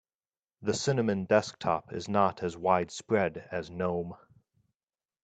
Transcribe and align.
The 0.63 0.73
cinnamon 0.73 1.25
desktop 1.25 1.93
is 1.93 2.09
not 2.09 2.41
as 2.41 2.57
widespread 2.57 3.47
as 3.51 3.69
gnome. 3.69 4.15